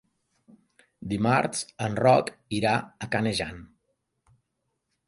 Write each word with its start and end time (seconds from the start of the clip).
Dimarts 1.11 1.61
en 1.89 1.99
Roc 2.01 2.33
irà 2.61 2.73
a 3.07 3.13
Canejan. 3.17 3.63